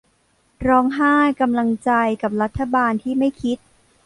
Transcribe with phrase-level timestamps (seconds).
[0.67, 1.91] ร้องไห้กำลังใจ
[2.21, 3.57] กับรัฐบาลที่ไม่คิด